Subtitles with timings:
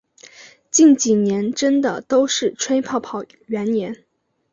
[0.71, 4.03] 近几年真的都是吹泡泡元年